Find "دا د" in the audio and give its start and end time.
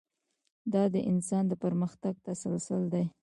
0.73-0.95